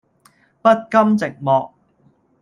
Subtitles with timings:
[0.63, 1.73] 不甘寂寞